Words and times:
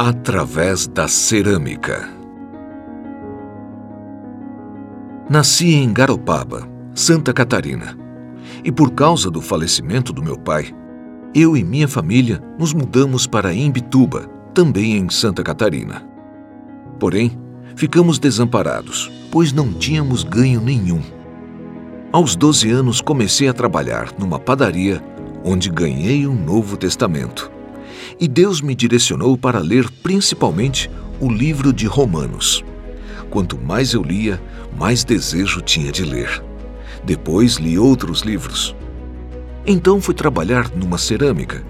Através 0.00 0.86
da 0.86 1.08
cerâmica. 1.08 2.08
Nasci 5.28 5.74
em 5.74 5.92
Garopaba, 5.92 6.68
Santa 6.94 7.32
Catarina, 7.32 7.98
e 8.62 8.70
por 8.70 8.92
causa 8.92 9.28
do 9.28 9.42
falecimento 9.42 10.12
do 10.12 10.22
meu 10.22 10.38
pai, 10.38 10.72
eu 11.34 11.56
e 11.56 11.64
minha 11.64 11.88
família 11.88 12.40
nos 12.56 12.72
mudamos 12.72 13.26
para 13.26 13.52
Imbituba, 13.52 14.30
também 14.54 14.96
em 14.96 15.10
Santa 15.10 15.42
Catarina. 15.42 16.08
Porém, 17.00 17.36
ficamos 17.74 18.20
desamparados, 18.20 19.10
pois 19.32 19.52
não 19.52 19.72
tínhamos 19.72 20.22
ganho 20.22 20.60
nenhum. 20.60 21.02
Aos 22.12 22.36
12 22.36 22.70
anos 22.70 23.00
comecei 23.00 23.48
a 23.48 23.52
trabalhar 23.52 24.12
numa 24.16 24.38
padaria 24.38 25.02
onde 25.42 25.68
ganhei 25.68 26.24
um 26.24 26.36
Novo 26.36 26.76
Testamento 26.76 27.57
e 28.18 28.26
Deus 28.26 28.60
me 28.60 28.74
direcionou 28.74 29.36
para 29.36 29.58
ler 29.58 29.90
principalmente 30.02 30.90
o 31.20 31.30
livro 31.30 31.72
de 31.72 31.86
Romanos. 31.86 32.64
Quanto 33.30 33.58
mais 33.58 33.92
eu 33.92 34.02
lia, 34.02 34.40
mais 34.78 35.04
desejo 35.04 35.60
tinha 35.60 35.92
de 35.92 36.04
ler. 36.04 36.42
Depois 37.04 37.56
li 37.56 37.78
outros 37.78 38.22
livros. 38.22 38.74
Então 39.66 40.00
fui 40.00 40.14
trabalhar 40.14 40.70
numa 40.74 40.98
cerâmica. 40.98 41.62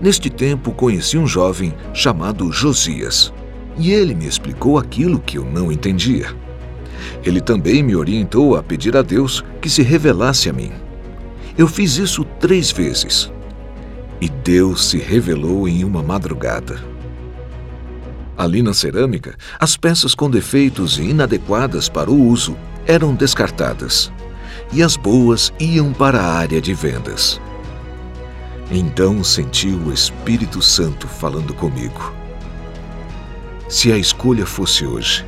Neste 0.00 0.30
tempo 0.30 0.72
conheci 0.72 1.16
um 1.16 1.26
jovem 1.26 1.74
chamado 1.92 2.52
Josias, 2.52 3.32
e 3.76 3.90
ele 3.90 4.14
me 4.14 4.26
explicou 4.26 4.78
aquilo 4.78 5.18
que 5.18 5.38
eu 5.38 5.44
não 5.44 5.72
entendia. 5.72 6.34
Ele 7.24 7.40
também 7.40 7.82
me 7.82 7.96
orientou 7.96 8.56
a 8.56 8.62
pedir 8.62 8.96
a 8.96 9.02
Deus 9.02 9.44
que 9.60 9.70
se 9.70 9.82
revelasse 9.82 10.48
a 10.48 10.52
mim. 10.52 10.70
Eu 11.56 11.66
fiz 11.66 11.96
isso 11.96 12.24
três 12.38 12.70
vezes 12.70 13.32
e 14.20 14.28
Deus 14.28 14.86
se 14.86 14.98
revelou 14.98 15.68
em 15.68 15.84
uma 15.84 16.02
madrugada. 16.02 16.82
Ali 18.36 18.62
na 18.62 18.72
cerâmica, 18.72 19.36
as 19.58 19.76
peças 19.76 20.14
com 20.14 20.30
defeitos 20.30 20.98
e 20.98 21.02
inadequadas 21.02 21.88
para 21.88 22.10
o 22.10 22.28
uso 22.28 22.56
eram 22.86 23.14
descartadas, 23.14 24.12
e 24.72 24.82
as 24.82 24.96
boas 24.96 25.52
iam 25.58 25.92
para 25.92 26.20
a 26.20 26.34
área 26.34 26.60
de 26.60 26.72
vendas. 26.72 27.40
Então 28.70 29.24
senti 29.24 29.68
o 29.68 29.92
Espírito 29.92 30.62
Santo 30.62 31.08
falando 31.08 31.54
comigo. 31.54 32.12
Se 33.68 33.92
a 33.92 33.98
escolha 33.98 34.46
fosse 34.46 34.84
hoje, 34.84 35.26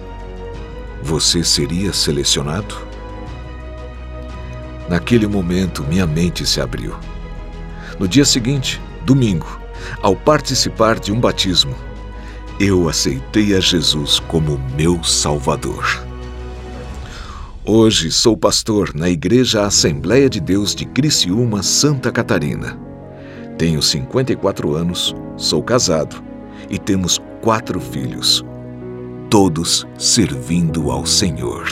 você 1.03 1.43
seria 1.43 1.93
selecionado? 1.93 2.77
Naquele 4.89 5.27
momento, 5.27 5.85
minha 5.85 6.07
mente 6.07 6.45
se 6.45 6.61
abriu. 6.61 6.95
No 8.01 8.09
dia 8.09 8.25
seguinte, 8.25 8.81
domingo, 9.05 9.61
ao 10.01 10.17
participar 10.17 10.99
de 10.99 11.13
um 11.13 11.21
batismo, 11.21 11.75
eu 12.59 12.89
aceitei 12.89 13.55
a 13.55 13.61
Jesus 13.61 14.19
como 14.21 14.59
meu 14.75 15.05
Salvador. 15.05 15.85
Hoje 17.63 18.11
sou 18.11 18.39
pastor 18.39 18.95
na 18.95 19.11
Igreja 19.11 19.67
Assembleia 19.67 20.31
de 20.31 20.41
Deus 20.41 20.75
de 20.75 20.87
Criciúma, 20.87 21.63
Santa 21.63 22.11
Catarina. 22.11 22.81
Tenho 23.59 23.83
54 23.83 24.75
anos, 24.75 25.15
sou 25.37 25.63
casado 25.63 26.25
e 26.71 26.79
temos 26.79 27.21
quatro 27.43 27.79
filhos, 27.79 28.43
todos 29.29 29.87
servindo 29.99 30.91
ao 30.91 31.05
Senhor. 31.05 31.69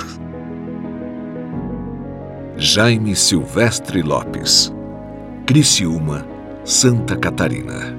Jaime 2.58 3.16
Silvestre 3.16 4.02
Lopes 4.02 4.70
Criciúma, 5.48 6.27
Santa 6.70 7.16
Catarina. 7.16 7.96